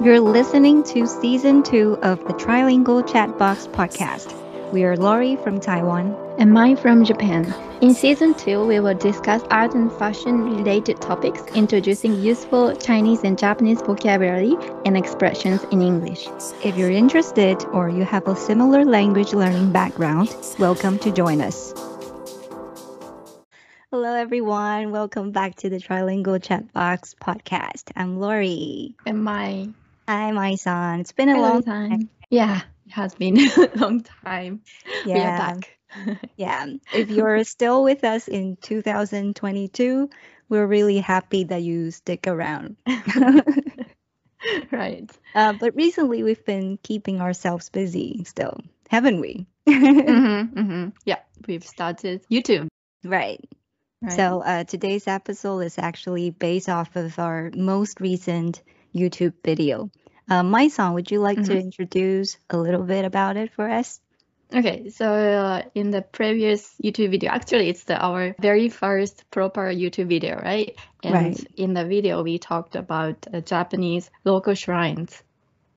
[0.00, 4.32] You're listening to season two of the Trilingual Chatbox podcast.
[4.72, 6.16] We are Lori from Taiwan.
[6.38, 7.54] and Mai from Japan.
[7.80, 13.38] In season two, we will discuss art and fashion related topics, introducing useful Chinese and
[13.38, 16.26] Japanese vocabulary and expressions in English.
[16.64, 21.74] If you're interested or you have a similar language learning background, welcome to join us.
[23.90, 24.90] Hello, everyone.
[24.90, 27.92] Welcome back to the Trilingual Chatbox podcast.
[27.94, 28.96] I'm Lori.
[29.04, 29.68] And Mai
[30.12, 31.00] Hi, Mai-san.
[31.00, 32.10] It's been a long time.
[32.28, 34.60] Yeah, it has been a long time.
[35.06, 35.38] We are Yeah.
[35.38, 35.78] back.
[36.36, 36.66] Yeah.
[36.92, 40.10] If you're still with us in 2022,
[40.50, 42.76] we're really happy that you stick around.
[44.70, 45.10] right.
[45.34, 49.46] Uh, but recently, we've been keeping ourselves busy still, haven't we?
[49.66, 52.68] hmm hmm Yeah, we've started YouTube.
[53.02, 53.40] Right.
[54.02, 54.12] Right.
[54.12, 58.60] So uh, today's episode is actually based off of our most recent
[58.94, 59.90] YouTube video.
[60.30, 60.42] Uh,
[60.92, 61.60] would you like to Mhm.
[61.60, 64.00] introduce a little bit about it for us?
[64.54, 69.72] Okay, so uh, in the previous YouTube video, actually, it's the, our very first proper
[69.72, 70.76] YouTube video, right?
[71.02, 71.46] And Right.
[71.56, 75.22] in the video, we talked about uh, Japanese local shrines.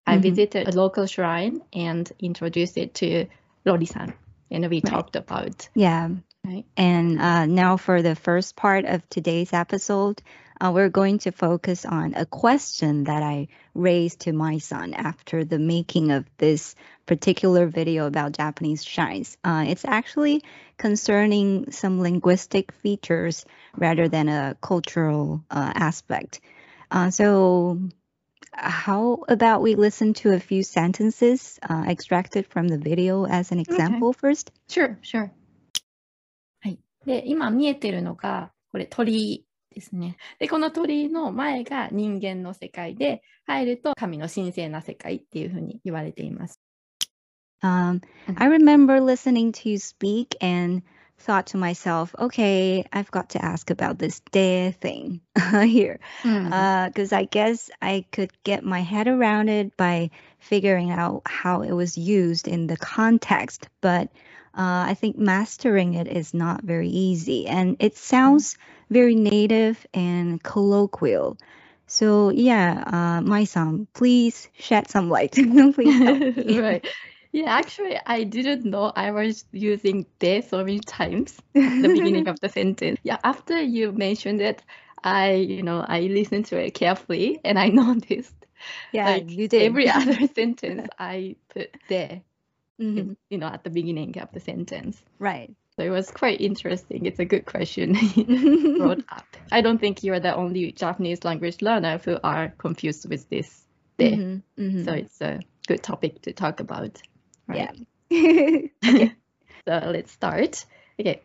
[0.05, 0.21] I Mhm.
[0.21, 3.27] visited a local shrine and introduced it to
[3.65, 4.13] Lori-san,
[4.51, 4.85] and we Right.
[4.85, 6.09] talked about Yeah.
[6.45, 6.65] right.
[6.77, 10.21] And uh, now for the first part of today's episode,
[10.59, 15.59] uh, we're going to focus on a question that I raised to Mai-san after the
[15.59, 16.75] making of this
[17.05, 19.37] particular video about Japanese shines.
[19.43, 20.43] Uh, it's actually
[20.77, 23.45] concerning some linguistic features
[23.77, 26.41] rather than a cultural uh, aspect.
[26.89, 27.79] Uh, so
[28.53, 33.59] how about we listen to a few sentences uh, extracted from the video as an
[33.59, 34.19] example okay.
[34.19, 34.51] first?
[34.67, 35.31] Sure, sure.
[37.05, 39.44] で、今見えてるのが、これ鳥
[39.75, 40.17] ですね。
[40.39, 46.59] で、この鳥居の前が人間の世界で、入ると神の神聖な世界っていうふうに言われています。
[47.61, 48.35] Um, Mhm.
[48.37, 50.81] I remember listening to you speak and
[51.17, 55.99] thought to myself, okay, I've got to ask about this de thing here.
[56.23, 56.49] うん。
[56.49, 60.09] Because I guess I could get my head around it by
[60.39, 63.67] figuring out how it was used in the context.
[63.81, 64.09] But
[64.57, 67.47] uh, I think mastering it is not very easy.
[67.47, 68.57] And it sounds
[68.89, 71.37] very native and colloquial.
[71.87, 75.33] So, yeah, uh, Mai-san, please shed some light.
[75.75, 76.01] please
[76.47, 76.85] right.
[77.31, 82.27] Yeah, actually, I didn't know I was using de so many times at the beginning
[82.27, 82.99] of the sentence.
[83.03, 84.63] Yeah, after you mentioned it,
[85.03, 88.45] I, you know, I listened to it carefully and I noticed
[88.91, 89.79] Yeah, like you did.
[89.79, 92.23] every other sentence I put de,
[92.79, 93.13] mm-hmm.
[93.29, 95.01] you know at the beginning of the sentence.
[95.19, 95.53] Right.
[95.77, 97.05] So it was quite interesting.
[97.05, 97.93] It's a good question.
[98.77, 99.25] Brought up.
[99.51, 103.65] I don't think you are the only japanese language learner who are confused with this
[103.97, 104.61] thing mm-hmm.
[104.61, 104.83] mm-hmm.
[104.83, 107.01] so it's a good topic to talk about.
[107.47, 107.57] Right?
[107.57, 107.71] yeah.
[108.11, 108.71] Okay.
[109.67, 110.65] so let's start.
[110.99, 111.21] Okay.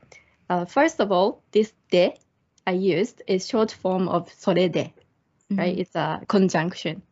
[0.48, 2.16] Uh, first of all this de
[2.66, 4.92] i used is short form of sore de right
[5.52, 5.80] mm-hmm.
[5.80, 7.02] it's a conjunction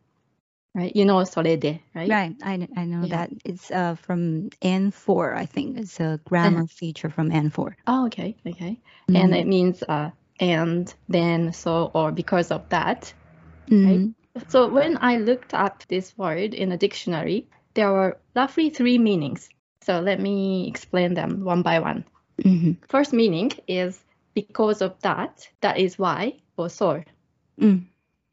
[0.73, 0.95] right?
[0.95, 2.09] You know sore de, right?
[2.09, 2.35] Right.
[2.43, 3.27] I, I know yeah.
[3.27, 5.77] that it's uh, from N4, I think.
[5.77, 7.75] It's a grammar uh feature from N4.
[7.87, 8.35] Oh, okay.
[8.45, 8.79] Okay.
[9.09, 9.15] Mm.
[9.15, 9.33] And mm-hmm.
[9.33, 13.13] it means uh, and, then, so, or because of that,
[13.69, 13.99] mm right?
[13.99, 14.11] Mm-hmm.
[14.47, 19.49] So when I looked up this word in a dictionary, there were roughly three meanings.
[19.81, 22.05] So let me explain them one by one.
[22.45, 22.75] Mm -hmm.
[22.87, 27.03] First meaning is because of that, that is why, or so.
[27.57, 27.85] Mm.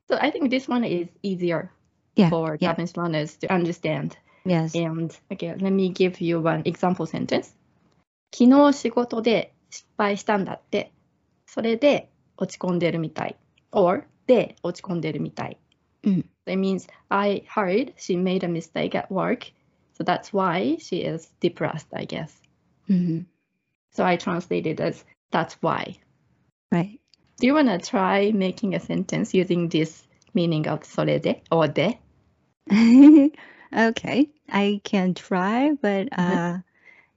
[0.08, 1.70] So I think this one is easier
[2.15, 2.29] Yeah.
[2.29, 2.69] for yeah.
[2.69, 4.17] Japanese learners to understand.
[4.45, 4.75] Yes.
[4.75, 7.55] And okay, let me give you one example sentence.
[8.33, 10.91] 昨日仕事で失敗したんだって。
[11.45, 13.35] それで落ち込んでるみたい。
[13.71, 15.57] or で落ち込んでるみたい。
[16.03, 16.25] Mm.
[16.45, 19.51] That means I heard she made a mistake at work.
[19.93, 22.41] So that's why she is depressed, I guess.
[22.89, 23.25] Mhm.
[23.91, 25.99] So I translated as that's why.
[26.71, 26.99] Right.
[27.37, 31.99] Do you want to try making a sentence using this meaning of それで or で
[33.76, 34.28] okay.
[34.48, 36.58] I can try, but uh,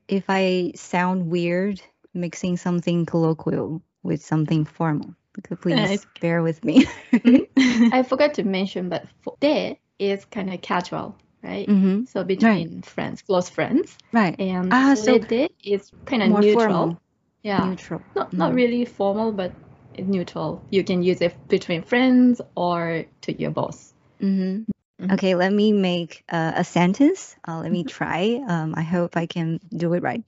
[0.08, 1.82] if I sound weird
[2.14, 5.16] mixing something colloquial with something formal,
[5.62, 6.86] please bear with me.
[7.92, 11.68] I forgot to mention, but for de is kind of casual, right?
[11.68, 14.40] hmm So between friends, close friends, Right.
[14.40, 16.66] and Ah, so so de is kind of More neutral.
[16.66, 17.02] formal.
[17.44, 18.02] Yeah, Neutral.
[18.16, 18.56] not not Mhm.
[18.56, 19.52] really formal, but
[19.94, 20.64] it's neutral.
[20.70, 23.94] You can use it between friends or to your boss.
[24.20, 24.64] hmm
[25.00, 25.14] Mhm.
[25.14, 27.36] Okay, let me make uh, a sentence.
[27.48, 28.44] Uh, let me try.
[28.48, 30.24] Um, I hope I can do it right.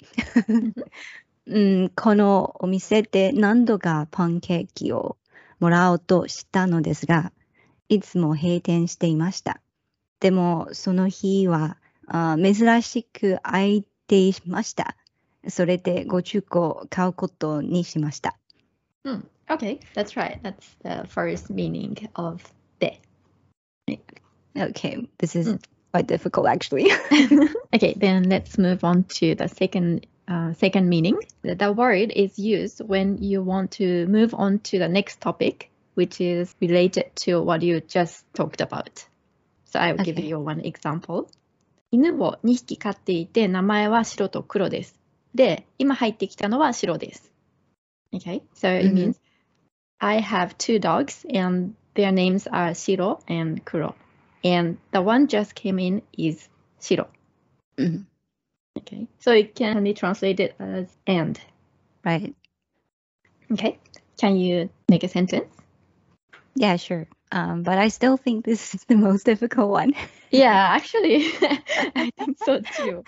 [1.48, 5.18] うん、このお店で何度かパンケーキを
[5.60, 7.34] もらおうとしたのですが、
[7.90, 9.60] いつも閉店していました。
[10.22, 11.78] でもその日は
[12.08, 14.96] あ珍しく空いていました。
[15.48, 18.38] それでご中古を買うことにしました。
[19.04, 19.26] Hmm.
[19.48, 20.40] Okay, that's right.
[20.44, 22.42] That's the first meaning of
[22.80, 23.02] で。
[24.57, 25.63] Okay, this is Mm.
[25.93, 26.91] quite difficult actually.
[27.75, 31.17] okay, then let's move on to the second uh, second meaning.
[31.43, 35.71] The, the word is used when you want to move on to the next topic,
[35.95, 39.07] which is related to what you just talked about.
[39.67, 40.27] So I will give Okay.
[40.29, 41.29] you one example.
[41.93, 44.99] 犬を2匹飼っていて名前は白と黒です。
[45.35, 47.31] で、今入ってきたのは白です。
[48.13, 48.95] Okay, so it Mhm.
[48.95, 49.21] means
[49.99, 53.95] I have two dogs and their names are Shiro and Kuro.
[54.44, 56.50] And the one just came in is
[56.82, 57.08] Shiro.
[57.78, 58.06] Mhm.
[58.78, 61.40] Okay, so it can be translated as and.
[62.04, 62.34] Right.
[63.52, 63.78] Okay,
[64.18, 65.54] can you make a sentence?
[66.56, 67.08] Yeah, sure.
[67.32, 69.94] Um, but I still think this is the most difficult one.
[70.34, 73.04] Yeah, actually, I think so too.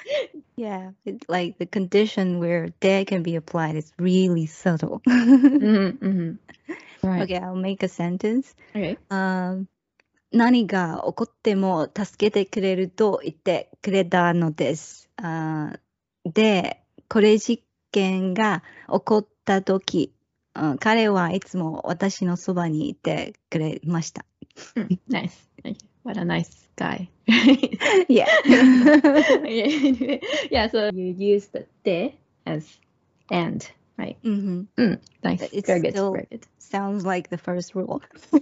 [0.58, 5.02] Yeah, it, like the condition where there can be applied is really subtle.
[5.08, 6.32] Mm-hmm, mm-hmm.
[7.08, 7.22] Right.
[7.24, 8.54] Okay, I'll make a sentence.
[8.76, 8.98] Okay.
[9.10, 9.70] Um,
[10.34, 15.10] 何が起こっても助けてくれると言ってくれたのです。
[15.18, 20.12] あーで、これ事件が起こった時、
[20.56, 24.26] うん彼はいつも私のそばにいてくれました。
[24.76, 25.32] Mm, nice.
[25.64, 25.76] Okay.
[26.04, 27.10] What a nice guy.
[28.10, 28.26] Yeah.
[30.52, 32.14] yeah, so you use the
[32.46, 32.80] as
[33.30, 33.66] and,
[33.98, 34.18] right?
[34.24, 34.68] Mhm.
[35.24, 35.40] Nice.
[35.40, 35.94] But it's very good.
[35.94, 36.48] Very good.
[36.60, 38.02] Sounds like the first rule.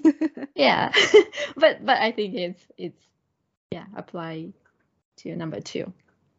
[0.56, 0.92] Yeah,
[1.56, 3.02] but but I think it's it's
[3.72, 4.54] yeah apply
[5.18, 5.94] to number two.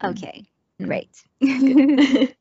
[0.05, 0.45] Okay,
[0.81, 0.87] Mm.
[0.87, 1.25] great.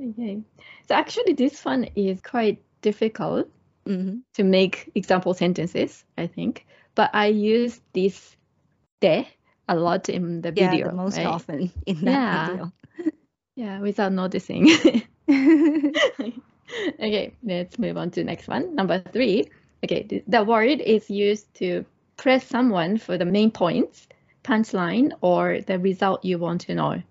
[0.00, 0.42] okay.
[0.88, 3.48] So actually, this one is quite difficult
[3.86, 4.22] Mhm.
[4.34, 6.66] to make example sentences, I think.
[6.94, 8.36] But I use this
[9.00, 9.26] de
[9.68, 10.88] a lot in the Yeah, video.
[10.88, 11.26] the most right?
[11.26, 12.46] often in that Yeah.
[12.46, 12.72] video.
[13.56, 14.68] Yeah, without noticing.
[17.00, 18.74] okay, let's move on to next one.
[18.74, 19.48] Number three.
[19.84, 21.84] Okay, the word is used to
[22.16, 24.08] press someone for the main points,
[24.44, 27.02] punchline, or the result you want to know.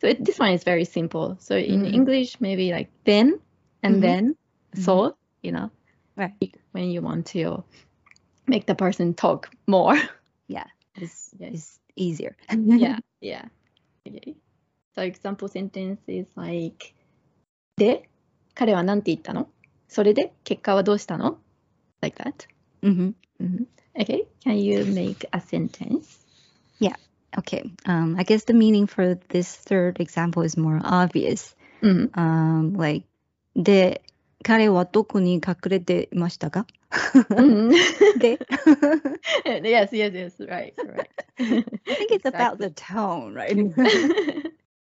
[0.00, 1.36] So it, this one is very simple.
[1.40, 1.94] So in Mhm.
[1.94, 3.40] English, maybe like then
[3.82, 4.02] and Mhm.
[4.02, 4.36] then,
[4.74, 5.70] so, you know,
[6.16, 6.32] Right.
[6.72, 7.64] when you want to
[8.46, 9.96] make the person talk more.
[10.96, 11.52] This Yes.
[11.52, 12.36] is easier.
[12.50, 13.44] yeah, yeah.
[14.06, 14.36] Okay.
[14.94, 16.94] So example sentence is like
[17.77, 18.09] で、
[18.53, 19.49] 彼は何て言ったの
[19.87, 21.39] それで、結果はどうしたの
[22.01, 22.47] ?like that.
[22.81, 23.13] hmm
[23.95, 26.23] Okay, can you make a sentence?
[27.37, 27.71] Okay.
[27.85, 31.55] Um, I guess the meaning for this third example is more obvious.
[31.81, 32.11] うん。
[32.15, 33.05] Um, like,
[33.55, 34.03] で、
[34.43, 36.67] 彼はどこに隠れていましたか
[37.35, 37.69] うん。
[38.19, 38.37] で
[39.45, 41.07] yes, yes, yes, right, right.
[41.39, 43.55] I think it's about the tone, right?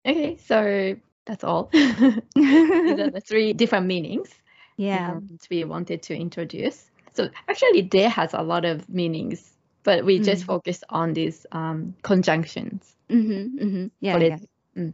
[0.06, 1.69] okay, so that's all.
[1.71, 4.29] These are the three different meanings
[4.77, 5.19] yeah.
[5.49, 6.89] we wanted to introduce.
[7.13, 9.53] So actually, there has a lot of meanings,
[9.83, 10.47] but we just Mm.
[10.47, 12.95] focus on these um, conjunctions.
[13.09, 13.23] hmm
[13.57, 14.17] hmm Yeah.
[14.17, 14.37] Yeah.
[14.75, 14.93] it-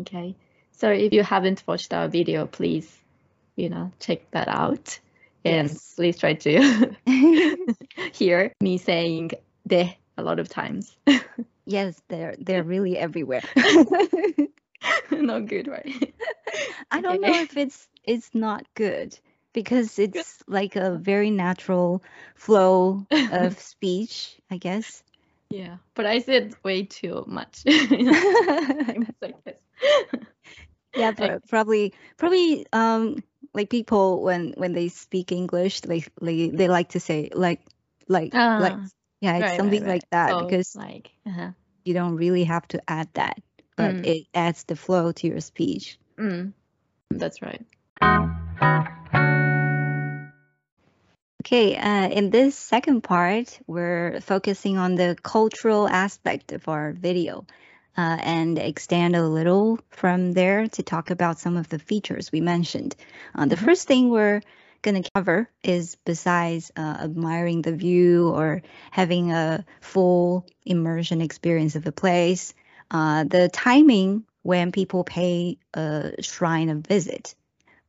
[0.00, 0.34] Okay.
[0.72, 2.88] So if you haven't watched our video, please,
[3.56, 4.98] you know, check that out.
[5.44, 5.94] And Yes.
[5.96, 6.94] please try to
[8.12, 9.32] hear me saying
[9.66, 10.96] de a lot of times.
[11.66, 13.42] yes, they're they're really everywhere.
[15.10, 16.14] Not good, right?
[16.90, 19.18] I don't know if it's it's not good
[19.52, 22.02] because it's like a very natural
[22.34, 25.02] flow of speech, I guess.
[25.50, 25.76] yeah.
[25.94, 27.64] But I said way too much.
[30.94, 33.22] Yeah, but probably probably um
[33.54, 37.60] like people when when they speak English, like they, they like to say like
[38.08, 38.86] like like Ah,
[39.20, 39.88] yeah, it's right, right, something right.
[39.88, 41.52] like that So, because like, uh-huh.
[41.84, 43.38] you don't really have to add that,
[43.78, 44.04] but Mm.
[44.04, 45.98] it adds the flow to your speech.
[46.18, 46.52] Mm,
[47.10, 47.64] that's right.
[51.42, 57.46] Okay, uh, in this second part, we're focusing on the cultural aspect of our video
[57.96, 62.40] uh, and extend a little from there to talk about some of the features we
[62.40, 62.96] mentioned.
[63.34, 63.64] Uh, the Mhm.
[63.64, 64.42] first thing we're
[64.82, 71.76] going to cover is besides uh, admiring the view or having a full immersion experience
[71.76, 72.54] of the place,
[72.90, 77.34] uh, the timing when people pay a shrine a visit.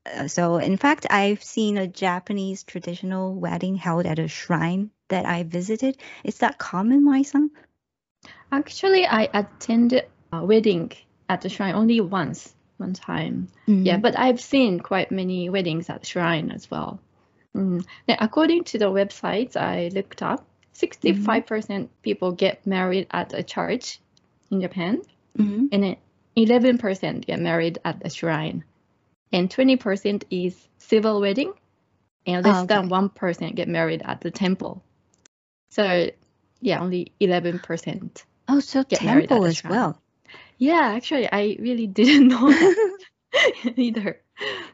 [0.05, 5.25] Uh, so, in fact, I've seen a Japanese traditional wedding held at a shrine that
[5.25, 5.97] I visited.
[6.23, 7.51] Is that common, Mai-san?
[8.51, 10.91] Actually, I attended a wedding
[11.27, 13.49] at the shrine only once, one time.
[13.67, 16.99] Yeah, but I've seen quite many weddings at shrine as well.
[17.55, 17.85] Mm.
[18.07, 23.99] Now, according to the websites I looked up, 65% people get married at a church
[24.51, 25.01] in Japan,
[25.35, 25.97] hmm and
[26.37, 28.63] 11% get married at the shrine,
[29.31, 31.53] and 20% is civil wedding,
[32.25, 34.83] and less Oh, than 1% get married at the temple.
[35.71, 36.09] So,
[36.61, 38.23] yeah, only 11%.
[38.47, 39.71] Oh, so Get married at temple as shrine.
[39.71, 40.01] well.
[40.57, 42.97] Yeah, actually, I really didn't know that
[43.77, 44.21] either.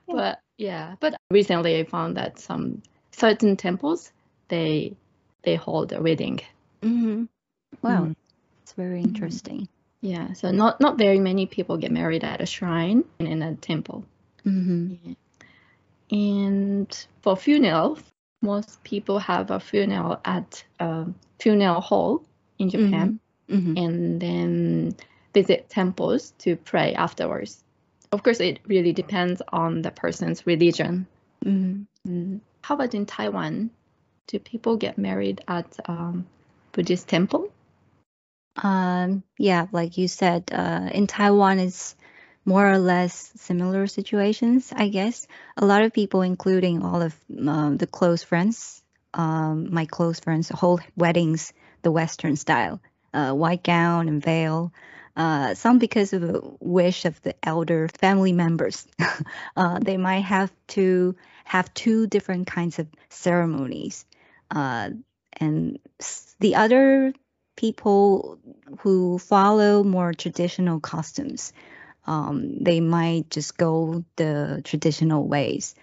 [0.07, 4.11] But yeah, but recently I found that some certain temples
[4.47, 4.95] they
[5.43, 6.39] they hold a wedding.
[6.81, 7.25] hmm
[7.81, 8.15] Wow, Mm.
[8.75, 9.67] Very interesting.
[10.01, 13.55] Yeah, so not not very many people get married at a shrine and in a
[13.55, 14.05] temple.
[14.43, 14.93] hmm
[16.11, 17.97] And for funeral,
[18.41, 21.07] most people have a funeral at a
[21.39, 22.23] funeral hall
[22.59, 24.95] in Japan hmm and then
[25.33, 27.63] visit temples to pray afterwards.
[28.11, 31.07] Of course, it really depends on the person's religion.
[31.43, 32.39] hmm Mm.
[32.61, 33.71] How about in Taiwan?
[34.27, 36.27] Do people get married at um,
[36.71, 37.51] Buddhist temple?
[38.55, 41.95] Um, yeah, like you said, uh, in Taiwan, it's
[42.45, 45.27] more or less similar situations, I guess.
[45.57, 47.15] A lot of people, including all of
[47.47, 48.83] um, the close friends,
[49.13, 52.81] um, my close friends, hold weddings the Western style,
[53.13, 54.71] uh, white gown and veil.
[55.15, 58.85] Uh, some because of a wish of the elder family members.
[59.55, 64.05] uh, they might have to have two different kinds of ceremonies.
[64.51, 64.89] Uh,
[65.33, 65.79] and
[66.39, 67.13] the other
[67.55, 68.39] people
[68.79, 71.53] who follow more traditional customs,
[72.07, 75.75] um, they might just go the traditional ways.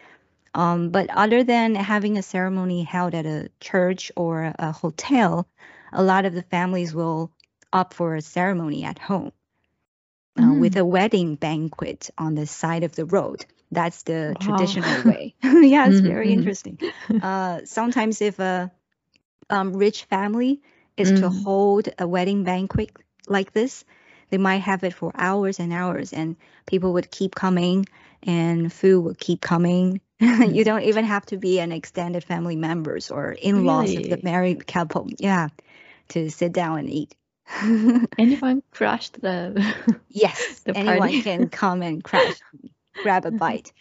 [0.55, 5.49] Um, but other than having a ceremony held at a church or a hotel,
[5.93, 7.33] a lot of the families will
[7.73, 9.33] opt for a ceremony at home
[10.43, 10.81] uh, with Mm.
[10.81, 13.45] a wedding banquet on the side of the road.
[13.71, 14.41] That's the Wow.
[14.41, 15.35] traditional way.
[15.43, 16.33] yeah, it's Mhm, very mhm.
[16.33, 16.79] interesting.
[17.21, 18.71] Uh, sometimes if a
[19.51, 20.63] um, rich family
[20.97, 21.21] is mm.
[21.21, 21.43] to mm-hmm.
[21.43, 22.91] hold a wedding banquet
[23.29, 23.85] like this.
[24.31, 27.87] They might have it for hours and hours, and people would keep coming,
[28.23, 30.01] and food would keep coming.
[30.23, 34.05] You don't even have to be an extended family members or in laws really?
[34.05, 35.09] of the married couple.
[35.19, 35.49] Yeah,
[36.11, 37.17] to sit down and eat.
[38.19, 39.75] anyone crashed the
[40.09, 42.37] yes the anyone can come and crash
[43.03, 43.73] grab a bite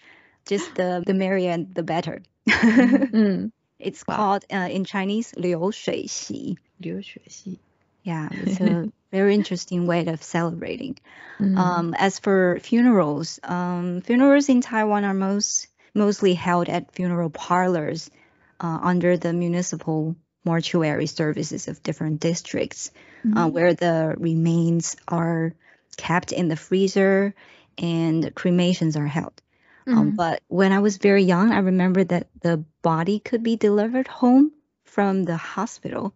[0.46, 3.16] just the the merrier the better mm-hmm.
[3.16, 3.52] mm.
[3.80, 4.16] it's wow.
[4.16, 7.59] called uh, in chinese liu shui xi 流水席.
[8.05, 10.97] Yeah, it's a very interesting way of celebrating.
[11.41, 11.57] Mm.
[11.59, 18.11] Um, as for funerals, um, funerals in Taiwan are most mostly held at funeral parlors
[18.61, 22.91] uh, under the municipal mortuary services of different districts,
[23.25, 23.53] uh, Mhm.
[23.53, 25.53] where the remains are
[25.97, 27.35] kept in the freezer
[27.79, 29.43] and cremations are held.
[29.89, 30.17] Um, Mm.
[30.17, 34.53] but when I was very young, I remember that the body could be delivered home
[34.85, 36.13] from the hospital.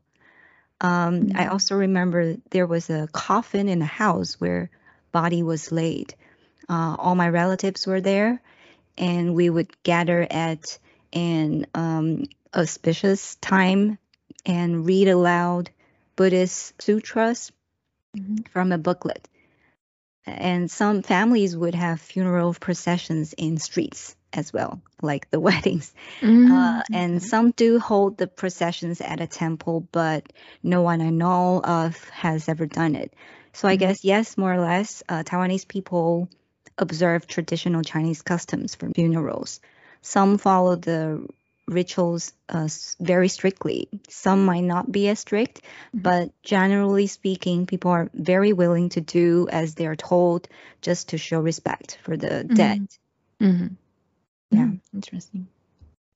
[0.85, 4.69] um, I also remember there was a coffin in a house where
[5.11, 6.13] body was laid.
[6.69, 8.41] Uh, all my relatives were there,
[8.97, 10.77] and we would gather at
[11.13, 13.97] an um, auspicious time
[14.45, 15.69] and read aloud
[16.15, 17.51] Buddhist sutras
[18.15, 18.47] Mhm.
[18.49, 19.27] from a booklet.
[20.25, 25.93] And some families would have funeral processions in streets as well, like the weddings.
[26.23, 26.83] Uh, Mm.
[26.93, 31.97] and some do hold the processions at a temple, but no one I know of
[32.09, 33.13] has ever done it.
[33.53, 33.79] So I Mhm.
[33.79, 36.29] guess, yes, more or less, uh, Taiwanese people
[36.77, 39.61] observe traditional Chinese customs for funerals.
[40.01, 41.25] Some follow the
[41.67, 42.67] rituals uh,
[42.99, 43.87] very strictly.
[44.09, 45.61] Some might not be as strict,
[45.95, 46.03] Mhm.
[46.03, 50.47] but generally speaking, people are very willing to do as they are told
[50.81, 52.87] just to show respect for the dead.
[53.41, 53.77] Mhm.
[54.51, 54.65] Yeah.
[54.65, 54.79] Mm.
[54.93, 55.47] Interesting.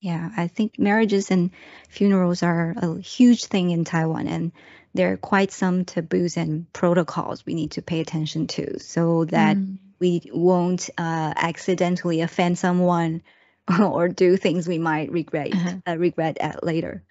[0.02, 1.52] Yeah, I think marriages and
[1.90, 4.52] funerals are a huge thing in Taiwan, and
[4.94, 9.58] there are quite some taboos and protocols we need to pay attention to so that
[9.58, 9.78] Mm.
[10.00, 13.22] we won't uh, accidentally offend someone
[13.80, 15.76] or do things we might regret Uh-huh.
[15.86, 17.04] uh, regret at later.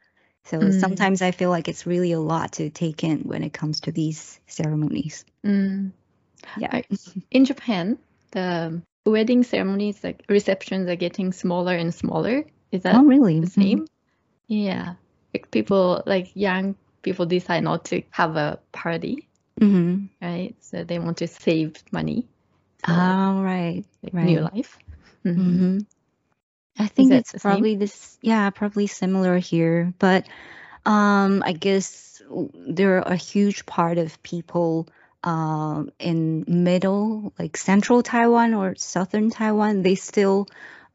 [0.44, 0.80] So Mm.
[0.80, 3.92] sometimes I feel like it's really a lot to take in when it comes to
[3.92, 5.26] these ceremonies.
[5.44, 5.92] Mm.
[6.56, 6.80] Yeah.
[7.30, 7.98] In Japan,
[8.30, 12.44] the wedding ceremonies, like receptions, are getting smaller and smaller.
[12.72, 13.40] Is that oh, really?
[13.40, 13.50] the Mhm.
[13.50, 13.86] same?
[14.46, 14.94] Yeah.
[15.34, 19.28] Like people, like young people, decide not to have a party,
[19.60, 20.08] Mhm.
[20.20, 20.54] right?
[20.60, 22.28] So they want to save money
[22.86, 23.84] Oh, right.
[24.02, 24.54] like, new right.
[24.54, 24.78] life.
[25.24, 25.34] Mhm.
[25.34, 25.78] hmm
[26.78, 27.50] I think it it's the same?
[27.50, 29.92] probably this, yeah, probably similar here.
[29.98, 30.28] But
[30.86, 32.22] um, I guess
[32.54, 34.88] there are a huge part of people
[35.22, 40.46] um, in middle, like central Taiwan or southern Taiwan, they still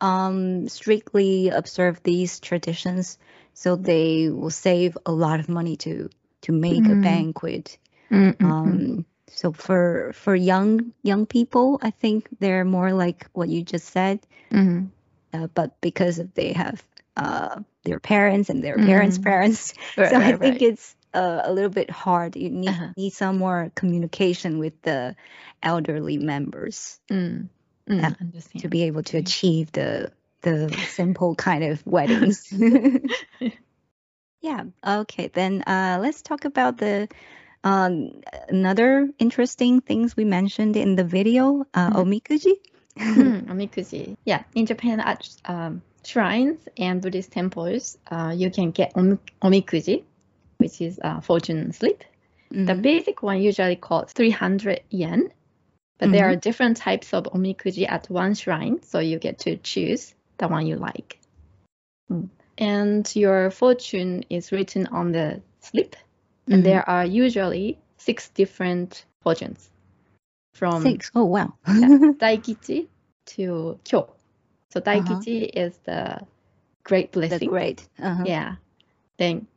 [0.01, 3.17] um, strictly observe these traditions
[3.53, 6.09] so they will save a lot of money to
[6.41, 7.03] to make a Mm.
[7.03, 7.77] banquet.
[8.11, 8.51] Mm, mm, mm.
[8.51, 13.87] Um, so for for young young people, I think they're more like what you just
[13.87, 14.19] said.
[14.51, 14.89] Mhm.
[15.33, 16.83] Uh, but because of they have
[17.17, 19.23] uh, their parents and their parents' Mm.
[19.23, 20.61] parents, Right, so I think right.
[20.61, 22.35] it's uh, a little bit hard.
[22.35, 22.87] You need Uh-huh.
[22.97, 25.15] need some more communication with the
[25.61, 27.49] elderly members Mm.
[27.89, 32.47] Mm, to be able to achieve the the simple kind of weddings.
[34.41, 34.63] yeah.
[34.85, 35.27] Okay.
[35.33, 37.07] Then uh, let's talk about the
[37.63, 41.95] um, another interesting things we mentioned in the video, uh, Mhm.
[42.03, 42.53] omikuji.
[42.97, 44.15] Mm, omikuji.
[44.25, 50.03] Yeah, in Japan at um, shrines and Buddhist temples, uh, you can get omi- omikuji,
[50.63, 52.03] which is a fortune slip.
[52.49, 52.81] The Mhm.
[52.81, 55.31] basic one usually costs 300 yen,
[55.97, 60.15] but there are different types of omikuji at one shrine, so you get to choose
[60.37, 61.19] the one you like.
[62.09, 62.29] Mm.
[62.57, 65.95] And your fortune is written on the slip,
[66.47, 66.63] and Mhm.
[66.63, 69.69] there are usually six different fortunes
[70.53, 71.11] from Six.
[71.15, 71.53] Oh wow.
[71.65, 72.87] Daikichi
[73.25, 74.07] to Kyo.
[74.69, 76.21] So Daikichi is the
[76.83, 77.49] great the blessing.
[77.49, 77.87] great.
[77.99, 78.23] Uh-huh.
[78.25, 78.55] Yeah.
[79.17, 79.47] Then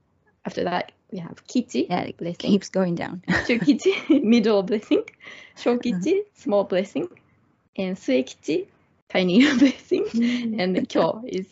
[0.45, 2.51] after that we have Kichi, Yeah, it blessing.
[2.51, 3.23] keeps going down.
[3.29, 5.05] Chukichi, middle blessing.
[5.57, 6.31] Shokichi, uh-huh.
[6.35, 7.09] small blessing.
[7.77, 8.67] And Suekichi,
[9.09, 10.05] tiny blessing.
[10.07, 10.61] Mm.
[10.61, 11.47] And Kyo is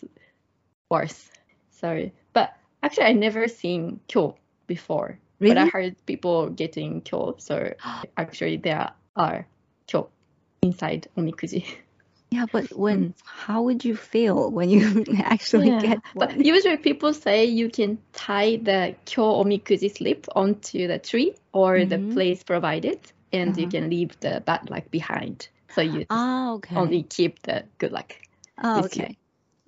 [0.90, 1.30] worse.
[1.70, 2.12] Sorry.
[2.32, 5.18] But actually I never seen Kyo before.
[5.40, 7.36] But I heard people getting Kyo.
[7.38, 7.74] So
[8.16, 9.46] actually there are
[9.86, 10.08] Kyo
[10.62, 11.66] inside Omikuji.
[12.34, 17.12] Yeah, but when how would you feel when you actually Yeah, get But usually people
[17.14, 21.88] say you can tie the kyo omikuji slip onto the tree or Mhm.
[21.88, 23.00] the place provided,
[23.32, 23.70] and you Uh-huh.
[23.70, 25.48] can leave the bad luck behind.
[25.68, 26.74] So you Oh, okay.
[26.76, 28.12] only keep the good luck.
[28.62, 29.08] oh, this year.
[29.08, 29.16] okay.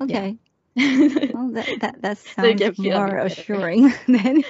[0.00, 0.38] Okay.
[0.76, 1.28] Yeah.
[1.32, 4.44] Well, that that that sounds a more assuring than.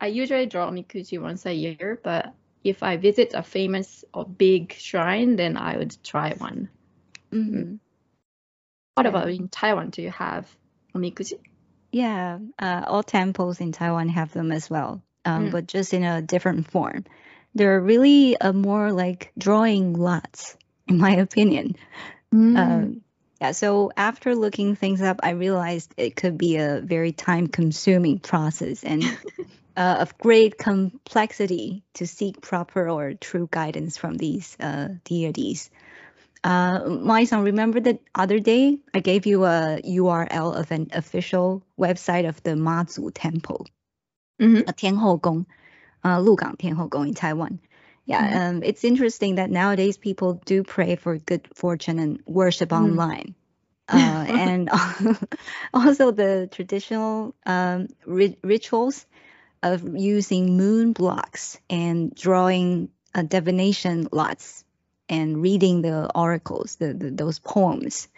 [0.00, 4.72] I usually draw omikuji once a year, but if I visit a famous or big
[4.72, 6.68] shrine, then I would try one.
[7.32, 7.78] Mhm.
[8.94, 9.10] What Yeah.
[9.10, 9.90] about in Taiwan?
[9.90, 10.48] Do you have
[10.94, 11.38] omikuji?
[11.92, 15.50] Yeah, uh, all temples in Taiwan have them as well, um, Mm.
[15.50, 17.04] but just in a different form.
[17.54, 20.56] They're really uh, more like drawing lots,
[20.88, 21.76] in my opinion.
[22.32, 22.56] Mm.
[22.56, 23.02] Um,
[23.40, 28.20] yeah, so after looking things up, I realized it could be a very time consuming
[28.20, 29.02] process and
[29.76, 35.70] uh, of great complexity to seek proper or true guidance from these uh, deities.
[36.44, 42.28] Uh, son, remember the other day I gave you a URL of an official website
[42.28, 43.66] of the Mazu Temple,
[44.40, 44.68] mm-hmm.
[44.68, 45.46] a Tianhou Gong,
[46.02, 47.60] uh, Lugang Tianhou Gong in Taiwan.
[48.04, 48.56] Yeah, mm-hmm.
[48.56, 52.84] um, it's interesting that nowadays people do pray for good fortune and worship mm-hmm.
[52.84, 53.34] online.
[53.88, 54.70] Uh, and
[55.74, 59.04] also the traditional um, ri- rituals
[59.62, 64.64] of using moon blocks and drawing uh, divination lots
[65.08, 68.08] and reading the oracles, the, the those poems,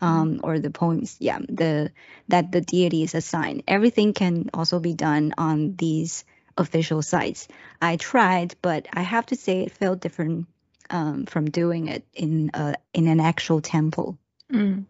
[0.00, 1.92] um, or the poems, yeah, the
[2.28, 3.62] that the deity is assigned.
[3.68, 6.24] Everything can also be done on these
[6.56, 7.48] official sites.
[7.80, 10.46] I tried, but I have to say it felt different
[10.88, 14.18] um, from doing it in a, in an actual temple.
[14.52, 14.84] Mm.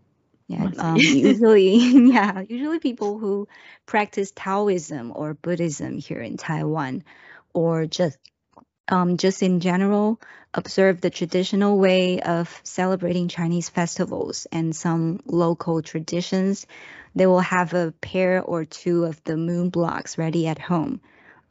[0.50, 1.76] Yeah, um, usually,
[2.12, 3.46] yeah, usually people who
[3.86, 7.04] practice Taoism or Buddhism here in Taiwan,
[7.54, 8.18] or just
[8.88, 10.20] um, just in general,
[10.52, 16.66] observe the traditional way of celebrating Chinese festivals and some local traditions.
[17.14, 21.00] They will have a pair or two of the moon blocks ready at home,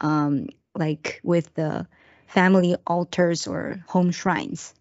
[0.02, 1.88] um, like with the
[2.28, 4.74] family altars or home shrines.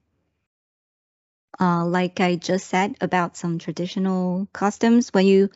[1.61, 5.51] Uh, like I just said about some traditional customs, when you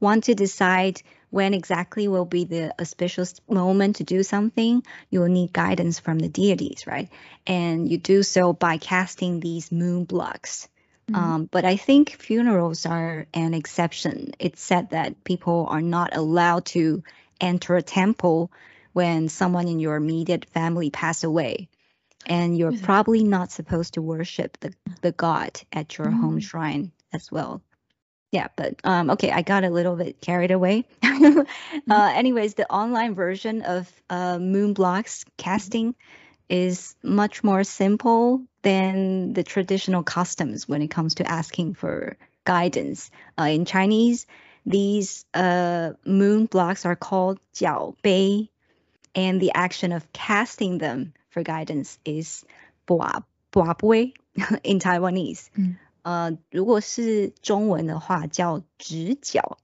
[0.00, 5.28] want to decide when exactly will be the auspicious moment to do something, you will
[5.28, 7.08] need guidance from the deities, right?
[7.46, 10.68] And you do so by casting these moon blocks.
[11.10, 11.16] Mhm.
[11.16, 14.32] Um, but I think funerals are an exception.
[14.38, 17.02] It's said that people are not allowed to
[17.40, 18.50] enter a temple
[18.92, 21.68] when someone in your immediate family passed away.
[22.26, 26.42] And you're probably not supposed to worship the, the god at your home Mm.
[26.42, 27.62] shrine as well.
[28.30, 30.84] Yeah, but um, okay, I got a little bit carried away.
[31.02, 31.44] uh,
[31.90, 35.94] anyways, the online version of uh, moon blocks casting
[36.50, 43.10] is much more simple than the traditional customs when it comes to asking for guidance.
[43.38, 44.26] Uh, in Chinese,
[44.66, 48.50] these uh, moon blocks are called jiao bei,
[49.14, 52.43] and the action of casting them for guidance is
[52.85, 54.13] bua bua bui
[54.63, 55.47] in Taiwanese.
[55.55, 59.57] 嗯呃，如果是中文的话，叫直角。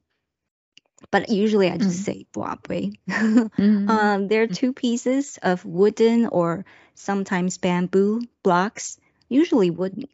[1.12, 2.04] but usually I just Mm.
[2.06, 2.94] say buapui.
[3.08, 3.90] Mm.
[3.90, 6.66] um, there are two pieces of wooden or
[6.96, 8.98] sometimes bamboo blocks,
[9.30, 10.08] usually wooden,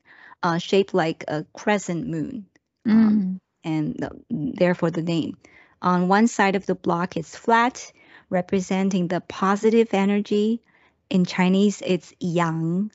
[0.43, 2.45] uh, shaped like a crescent moon,
[2.87, 3.39] Mm.
[3.63, 5.37] and the- therefore the name.
[5.81, 7.91] On one side of the block is flat,
[8.29, 10.61] representing the positive energy.
[11.09, 12.91] In Chinese, it's yang.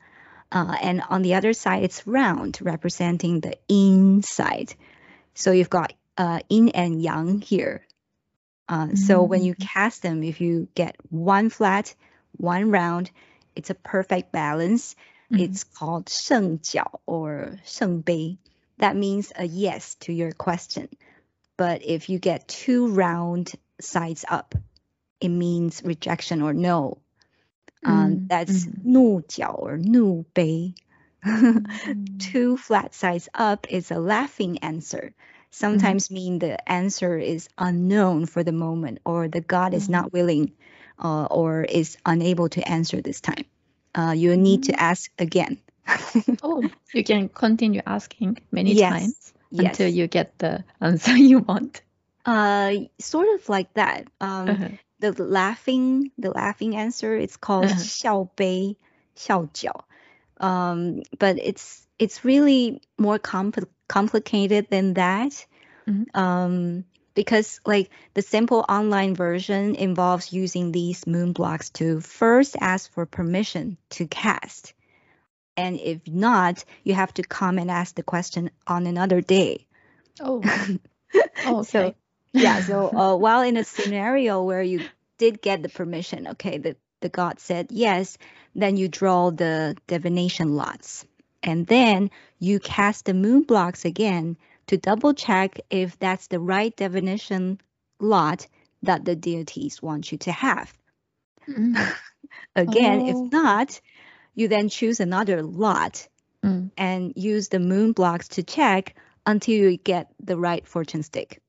[0.51, 4.73] Uh, and on the other side, it's round, representing the inside.
[5.33, 7.85] So you've got uh, yin and yang here.
[8.67, 11.93] Uh, so when you cast them, if you get one flat,
[12.37, 13.11] one round,
[13.55, 14.95] it's a perfect balance.
[15.31, 15.41] Mm.
[15.41, 18.37] It's called 圣角 or 圣杯.
[18.77, 20.89] That means a yes to your question.
[21.57, 24.55] But if you get two round sides up,
[25.19, 26.97] it means rejection or no.
[27.84, 28.26] Um, mm-hmm.
[28.26, 30.24] that's nu jiao or nu.
[32.18, 35.12] Two flat sides up is a laughing answer
[35.50, 35.50] mm-hmm.
[35.50, 36.14] sometimes mm-hmm.
[36.14, 39.92] mean the answer is unknown for the moment or the god is mm-hmm.
[39.92, 40.52] not willing
[40.98, 43.44] uh, or is unable to answer this time
[43.94, 44.72] uh, you need mm-hmm.
[44.72, 45.58] to ask again
[46.42, 46.62] oh
[46.92, 48.92] you can continue asking many yes.
[48.92, 49.66] times yes.
[49.66, 51.82] until you get the answer you want
[52.24, 57.74] uh, sort of like that um, uh-huh the laughing the laughing answer it's called uh-huh.
[57.74, 58.76] xiao bei
[59.16, 59.82] xiao jiao
[60.40, 65.46] um, but it's it's really more comp complicated than that.
[65.88, 66.20] Mm-hmm.
[66.20, 72.92] um, because like the simple online version involves using these moon blocks to first ask
[72.92, 74.74] for permission to cast.
[75.56, 79.66] And if not you have to come and ask the question on another day.
[80.20, 80.42] Oh,
[81.46, 81.68] oh okay.
[81.70, 81.94] so
[82.36, 84.86] yeah so uh, while in a scenario where you
[85.18, 88.18] did get the permission okay the, the god said yes
[88.54, 91.04] then you draw the divination lots
[91.42, 96.76] and then you cast the moon blocks again to double check if that's the right
[96.76, 97.60] divination
[98.00, 98.46] lot
[98.82, 100.72] that the deities want you to have
[101.48, 101.76] Mm.
[102.56, 103.08] again Oh.
[103.08, 103.80] if not
[104.34, 106.08] you then choose another lot
[106.44, 106.70] Mm.
[106.76, 108.94] and use the moon blocks to check
[109.26, 111.40] until you get the right fortune stick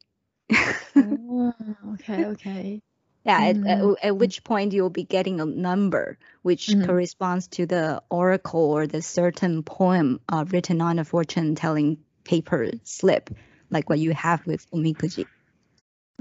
[0.95, 1.53] Oh,
[1.93, 2.81] okay, okay.
[3.25, 3.95] Yeah, at, at, Mm.
[4.03, 6.85] at which point you'll be getting a number which Mhm.
[6.85, 12.71] corresponds to the oracle or the certain poem uh, written on a fortune telling paper
[12.83, 13.29] slip,
[13.69, 15.25] like what you have with omikuji.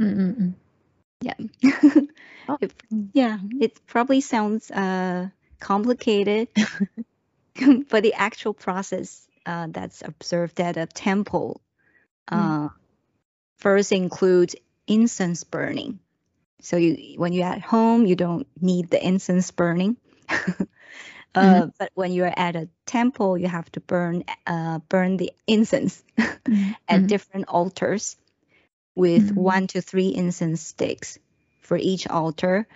[0.01, 0.55] Mm-mm-mm.
[1.21, 1.35] Yeah.
[2.49, 2.59] Oh.
[2.61, 3.11] It- Mm.
[3.13, 6.49] yeah, it probably sounds uh, complicated,
[7.91, 11.61] but the actual process uh, that's observed at a temple
[12.31, 12.69] uh,
[13.59, 15.99] first includes incense burning.
[16.63, 19.97] So you, when you're at home, you don't need the incense burning.
[21.35, 26.03] uh, But when you're at a temple, you have to burn uh, burn the incense
[26.49, 26.77] Mhm.
[26.89, 28.17] at different altars
[28.95, 29.37] with Mhm.
[29.37, 31.19] one to three incense sticks
[31.61, 32.67] for each altar,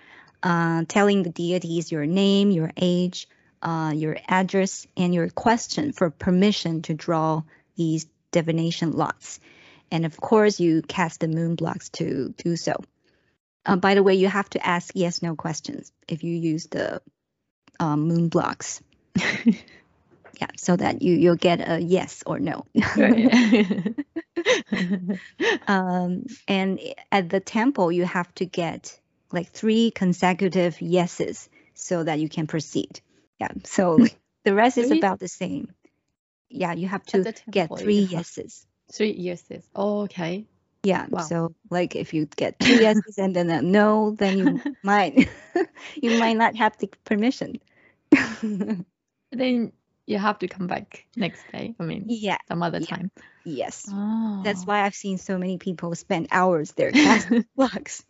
[0.43, 3.27] uh, telling the deities your name, your age,
[3.61, 7.43] uh, your address, and your question for permission to draw
[7.75, 9.39] these divination lots.
[9.91, 12.75] And of course, you cast the moon blocks to do so.
[13.65, 17.01] Uh, by the way, you have to ask yes no questions if you use the
[17.79, 18.81] um, moon blocks.
[20.41, 22.65] Yeah, so that you, you'll get a yes or no.
[25.67, 26.79] Um, and
[27.11, 28.99] at the temple, you have to get
[29.31, 33.01] like three consecutive yeses so that you can proceed.
[33.39, 33.99] Yeah, so
[34.45, 35.73] the rest is about the same.
[36.49, 38.65] Yeah, you have to get three yeses.
[38.91, 39.63] Three yeses.
[39.75, 40.45] Oh, okay.
[40.83, 41.21] Yeah, Wow.
[41.21, 45.29] so like if you get two yeses and then a no, then you might
[46.01, 47.59] you might not have the permission.
[49.33, 49.71] Then
[50.07, 51.73] you have to come back next day.
[51.79, 52.85] I mean, yeah, some other Yeah.
[52.87, 53.11] time.
[53.45, 53.85] yes.
[53.89, 54.41] Oh.
[54.43, 58.03] That's why I've seen so many people spend hours there casting blocks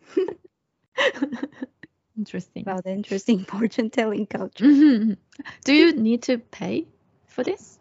[2.16, 2.62] Interesting.
[2.66, 4.64] about the interesting fortune telling culture.
[4.64, 5.16] Mhm.
[5.64, 6.86] Do you need to pay
[7.26, 7.78] for this?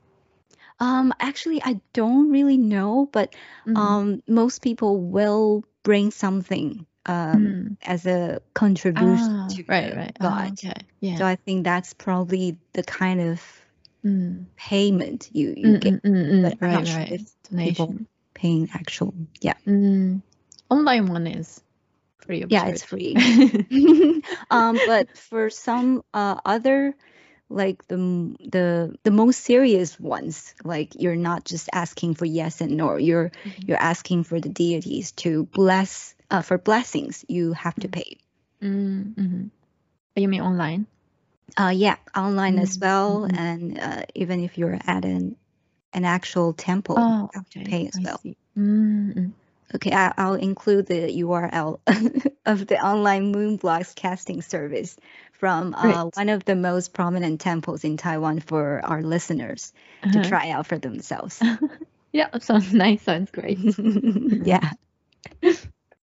[0.81, 3.35] Um, actually, I don't really know, but
[3.67, 3.77] Mhm.
[3.77, 7.77] um, most people will bring something um, Mm.
[7.83, 10.19] as a contribution Ah, to right, right.
[10.21, 10.51] God.
[10.53, 10.73] okay.
[11.01, 11.17] Yeah.
[11.17, 13.41] So I think that's probably the kind of
[14.05, 14.45] Mm.
[14.57, 16.43] payment you you Mm, get mm, mm, mm.
[16.43, 17.21] but I'm Right, sure right.
[17.49, 18.07] Donation.
[18.33, 19.13] paying actual.
[19.41, 20.21] Yeah, Mm.
[20.69, 21.61] Online one is
[22.19, 23.15] free yeah, it's free.
[24.51, 26.95] um, but for some uh, other
[27.51, 27.97] like the
[28.49, 33.31] the the most serious ones, like you're not just asking for yes and no, you're
[33.45, 33.67] Mhm.
[33.67, 37.25] you're asking for the deities to bless uh, for blessings.
[37.27, 37.91] You have to Mhm.
[37.91, 38.17] pay.
[38.61, 39.49] Mm, mhm.
[40.15, 40.87] You mean online?
[41.57, 43.37] Uh, yeah, online as Mm, well, mhm.
[43.37, 45.35] and uh, even if you're at an
[45.93, 47.69] an actual temple, Oh, you have to okay.
[47.69, 48.19] pay as I well.
[48.23, 48.37] see.
[48.57, 49.31] Mm, mm.
[49.75, 51.79] Okay, I, I'll include the URL
[52.45, 54.97] of the online Moonblocks casting service
[55.41, 59.73] from uh, one of the most prominent temples in Taiwan for our listeners
[60.03, 60.21] to Uh-huh.
[60.29, 61.41] try out for themselves.
[62.13, 63.01] Yeah, sounds nice.
[63.03, 63.57] Sounds great.
[64.45, 64.71] yeah.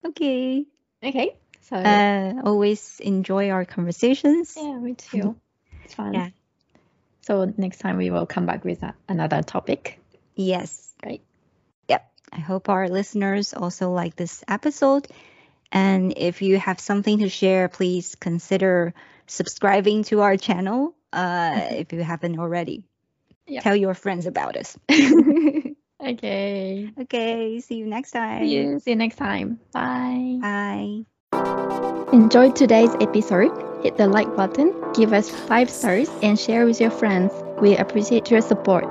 [0.06, 0.66] Okay.
[1.04, 1.36] Okay.
[1.62, 4.56] So Uh, always enjoy our conversations.
[4.56, 5.36] yeah, me too.
[5.84, 6.14] It's fun.
[6.14, 6.30] Yeah.
[7.28, 10.00] So next time we will come back with a, another topic.
[10.36, 10.88] Yes.
[11.04, 11.22] Right.
[11.90, 12.02] Yep.
[12.32, 15.06] I hope our listeners also like this episode.
[15.72, 18.94] And if you have something to share, please consider
[19.28, 22.84] subscribing to our channel uh, if you haven't already.
[23.48, 23.64] Yep.
[23.64, 24.78] Tell your friends about us.
[26.02, 26.90] Okay.
[26.98, 27.60] okay.
[27.60, 28.44] See you next time.
[28.44, 28.80] See you.
[28.80, 29.60] See you next time.
[29.74, 30.40] Bye.
[30.42, 31.04] Bye.
[32.14, 33.52] Enjoyed today's episode?
[33.84, 37.32] Hit the like button, give us five stars, and share with your friends.
[37.62, 38.86] We appreciate your support.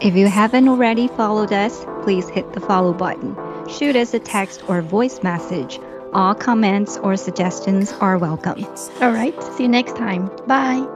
[0.00, 3.36] If you haven't already followed us, please hit the follow button.
[3.68, 5.78] Shoot us a text or voice message.
[6.14, 8.64] All comments or suggestions are welcome.
[9.00, 9.34] All right.
[9.56, 10.30] See you next time.
[10.46, 10.86] Bye.